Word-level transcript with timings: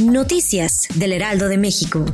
Noticias 0.00 0.88
del 0.94 1.12
Heraldo 1.12 1.48
de 1.48 1.58
México. 1.58 2.04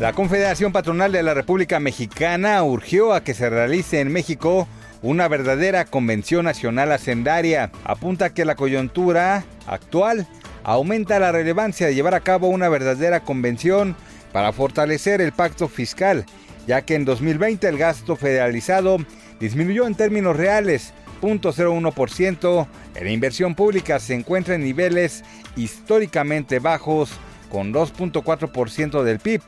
La 0.00 0.12
Confederación 0.12 0.72
Patronal 0.72 1.12
de 1.12 1.22
la 1.22 1.34
República 1.34 1.80
Mexicana 1.80 2.62
urgió 2.62 3.12
a 3.12 3.22
que 3.22 3.34
se 3.34 3.50
realice 3.50 4.00
en 4.00 4.12
México 4.12 4.68
una 5.02 5.28
verdadera 5.28 5.84
convención 5.84 6.44
nacional 6.44 6.92
hacendaria. 6.92 7.70
Apunta 7.84 8.32
que 8.32 8.44
la 8.44 8.54
coyuntura 8.54 9.44
actual 9.66 10.26
aumenta 10.62 11.18
la 11.18 11.32
relevancia 11.32 11.86
de 11.86 11.94
llevar 11.94 12.14
a 12.14 12.20
cabo 12.20 12.48
una 12.48 12.68
verdadera 12.68 13.20
convención 13.20 13.96
para 14.32 14.52
fortalecer 14.52 15.20
el 15.20 15.32
pacto 15.32 15.68
fiscal, 15.68 16.24
ya 16.66 16.82
que 16.82 16.94
en 16.94 17.04
2020 17.04 17.68
el 17.68 17.78
gasto 17.78 18.16
federalizado 18.16 18.98
disminuyó 19.38 19.86
en 19.86 19.94
términos 19.94 20.36
reales 20.36 20.92
0.01%, 21.24 22.66
la 23.00 23.10
inversión 23.10 23.54
pública 23.54 23.98
se 23.98 24.14
encuentra 24.14 24.54
en 24.54 24.62
niveles 24.62 25.24
históricamente 25.56 26.58
bajos 26.58 27.10
con 27.50 27.72
2.4% 27.72 29.02
del 29.02 29.18
PIB, 29.18 29.40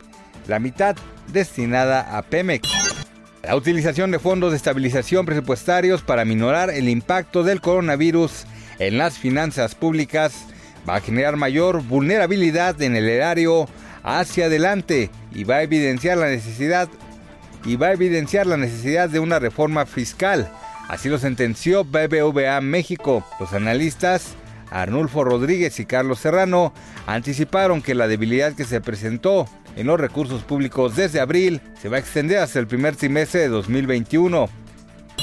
la 0.46 0.58
mitad 0.58 0.96
destinada 1.32 2.16
a 2.16 2.22
Pemex. 2.22 2.68
La 3.42 3.56
utilización 3.56 4.10
de 4.10 4.18
fondos 4.18 4.50
de 4.50 4.56
estabilización 4.56 5.26
presupuestarios 5.26 6.02
para 6.02 6.24
minorar 6.24 6.70
el 6.70 6.88
impacto 6.88 7.44
del 7.44 7.60
coronavirus 7.60 8.44
en 8.78 8.98
las 8.98 9.18
finanzas 9.18 9.74
públicas 9.74 10.46
va 10.88 10.96
a 10.96 11.00
generar 11.00 11.36
mayor 11.36 11.82
vulnerabilidad 11.82 12.80
en 12.82 12.96
el 12.96 13.08
erario 13.08 13.68
hacia 14.02 14.46
adelante 14.46 15.10
y 15.32 15.44
va 15.44 15.56
a 15.56 15.62
evidenciar 15.62 16.18
la 16.18 16.28
necesidad 16.28 16.88
y 17.64 17.76
va 17.76 17.88
a 17.88 17.92
evidenciar 17.92 18.46
la 18.46 18.56
necesidad 18.56 19.08
de 19.08 19.18
una 19.18 19.38
reforma 19.38 19.86
fiscal. 19.86 20.48
Así 20.88 21.08
lo 21.08 21.18
sentenció 21.18 21.84
BBVA 21.84 22.60
México. 22.60 23.24
Los 23.40 23.52
analistas 23.52 24.36
Arnulfo 24.70 25.24
Rodríguez 25.24 25.78
y 25.80 25.86
Carlos 25.86 26.20
Serrano 26.20 26.72
anticiparon 27.06 27.82
que 27.82 27.94
la 27.94 28.08
debilidad 28.08 28.54
que 28.54 28.64
se 28.64 28.80
presentó 28.80 29.48
en 29.76 29.86
los 29.86 30.00
recursos 30.00 30.42
públicos 30.42 30.96
desde 30.96 31.20
abril 31.20 31.60
se 31.80 31.88
va 31.88 31.96
a 31.96 32.00
extender 32.00 32.38
hasta 32.38 32.58
el 32.58 32.66
primer 32.66 32.96
trimestre 32.96 33.40
de 33.40 33.48
2021. 33.48 34.48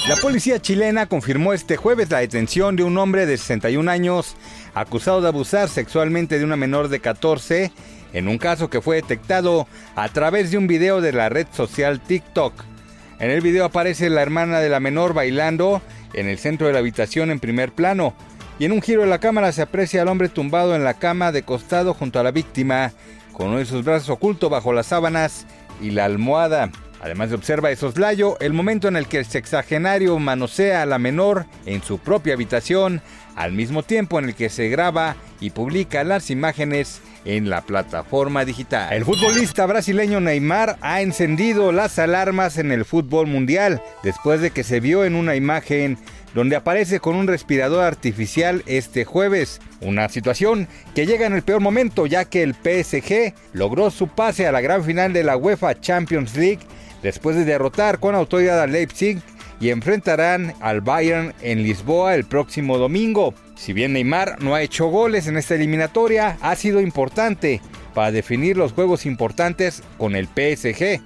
La 0.08 0.18
policía 0.18 0.60
chilena 0.60 1.06
confirmó 1.06 1.54
este 1.54 1.78
jueves 1.78 2.10
la 2.10 2.20
detención 2.20 2.76
de 2.76 2.84
un 2.84 2.98
hombre 2.98 3.26
de 3.26 3.38
61 3.38 3.90
años 3.90 4.36
acusado 4.74 5.22
de 5.22 5.30
abusar 5.30 5.70
sexualmente 5.70 6.40
de 6.40 6.46
una 6.46 6.58
menor 6.58 6.90
de 6.90 7.00
14 7.00 7.72
en 8.12 8.28
un 8.28 8.38
caso 8.38 8.70
que 8.70 8.82
fue 8.82 8.98
detectado 8.98 9.68
a 9.96 10.10
través 10.10 10.52
de 10.52 10.58
un 10.58 10.68
video 10.68 11.02
de 11.02 11.14
la 11.14 11.30
red 11.30 11.48
social 11.52 12.02
TikTok. 12.02 12.73
En 13.20 13.30
el 13.30 13.42
video 13.42 13.66
aparece 13.66 14.10
la 14.10 14.22
hermana 14.22 14.60
de 14.60 14.70
la 14.70 14.80
menor 14.80 15.14
bailando 15.14 15.82
en 16.14 16.28
el 16.28 16.38
centro 16.38 16.68
de 16.68 16.74
la 16.74 16.80
habitación 16.80 17.32
en 17.32 17.40
primer 17.40 17.72
plano 17.72 18.14
y 18.60 18.66
en 18.66 18.72
un 18.72 18.82
giro 18.82 19.02
de 19.02 19.08
la 19.08 19.20
cámara 19.20 19.52
se 19.52 19.62
aprecia 19.62 20.02
al 20.02 20.08
hombre 20.08 20.30
tumbado 20.30 20.76
en 20.76 20.84
la 20.84 20.96
cama 20.96 21.32
de 21.32 21.44
costado 21.44 21.94
junto 21.94 22.20
a 22.20 22.24
la 22.24 22.32
víctima 22.32 22.92
con 23.32 23.48
uno 23.50 23.58
de 23.58 23.66
sus 23.66 23.84
brazos 23.84 24.10
oculto 24.10 24.50
bajo 24.50 24.74
las 24.74 24.88
sábanas 24.88 25.46
y 25.82 25.92
la 25.92 26.06
almohada. 26.06 26.72
Además 27.02 27.30
se 27.30 27.36
observa 27.36 27.70
de 27.70 27.76
soslayo 27.76 28.38
el 28.40 28.54
momento 28.54 28.88
en 28.88 28.96
el 28.96 29.08
que 29.08 29.18
el 29.18 29.26
sexagenario 29.26 30.18
manosea 30.20 30.82
a 30.82 30.86
la 30.86 31.00
menor 31.00 31.46
en 31.66 31.84
su 31.84 31.98
propia 31.98 32.34
habitación, 32.34 33.02
al 33.36 33.52
mismo 33.52 33.84
tiempo 33.84 34.20
en 34.20 34.26
el 34.26 34.36
que 34.36 34.50
se 34.50 34.70
graba 34.70 35.16
y 35.42 35.50
publica 35.50 36.04
las 36.04 36.30
imágenes 36.30 37.02
en 37.26 37.50
la 37.50 37.62
plataforma 37.62 38.46
digital. 38.46 38.94
El 38.94 39.06
futbolista 39.06 39.66
brasileño 39.66 40.20
Neymar 40.20 40.78
ha 40.82 41.02
encendido 41.02 41.72
las 41.72 42.00
alarmas 42.00 42.58
en 42.58 42.72
el 42.72 42.86
fútbol 42.86 43.28
mundial 43.28 43.82
después 44.04 44.42
de 44.42 44.52
que 44.52 44.64
se 44.64 44.80
vio 44.80 45.06
en 45.06 45.16
una 45.16 45.36
imagen 45.36 45.98
donde 46.34 46.56
aparece 46.56 47.00
con 47.00 47.16
un 47.16 47.28
respirador 47.28 47.84
artificial 47.84 48.64
este 48.66 49.06
jueves. 49.06 49.62
Una 49.82 50.10
situación 50.10 50.68
que 50.96 51.06
llega 51.06 51.28
en 51.28 51.34
el 51.34 51.44
peor 51.44 51.62
momento 51.62 52.06
ya 52.06 52.26
que 52.26 52.44
el 52.44 52.56
PSG 52.56 53.34
logró 53.54 53.92
su 53.92 54.08
pase 54.08 54.48
a 54.48 54.52
la 54.52 54.62
gran 54.62 54.84
final 54.84 55.14
de 55.14 55.24
la 55.24 55.38
UEFA 55.38 55.80
Champions 55.80 56.36
League 56.36 56.62
después 57.04 57.36
de 57.36 57.46
derrotar 57.46 58.00
con 58.00 58.16
autoridad 58.16 58.62
a 58.62 58.68
Leipzig 58.68 59.22
y 59.60 59.70
enfrentarán 59.70 60.54
al 60.60 60.82
Bayern 60.82 61.34
en 61.42 61.64
Lisboa 61.64 62.16
el 62.16 62.26
próximo 62.26 62.78
domingo. 62.78 63.34
Si 63.56 63.74
bien 63.74 63.94
Neymar 63.94 64.42
no 64.42 64.56
ha 64.56 64.62
hecho 64.62 64.88
goles 64.88 65.28
en 65.28 65.38
esta 65.38 65.56
eliminatoria, 65.56 66.38
ha 66.42 66.56
sido 66.56 66.82
importante 66.82 67.62
para 67.94 68.12
definir 68.12 68.58
los 68.58 68.74
juegos 68.74 69.06
importantes 69.06 69.84
con 69.98 70.16
el 70.16 70.28
PSG. 70.28 71.02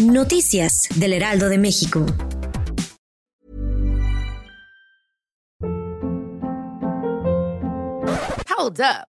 Noticias 0.00 0.88
del 0.96 1.12
Heraldo 1.12 1.48
de 1.48 1.58
México. 1.58 2.04
Hold 8.58 8.80
up. 8.80 9.15